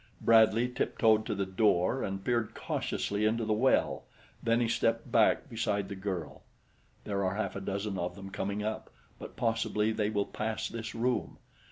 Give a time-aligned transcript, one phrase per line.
[0.19, 4.01] Bradley tiptoed to the door and peered cautiously into the well;
[4.41, 6.41] then he stepped back beside the girl.
[7.03, 10.95] "There are half a dozen of them coming up; but possibly they will pass this
[10.95, 11.37] room."